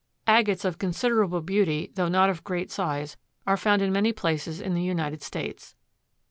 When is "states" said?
5.21-5.75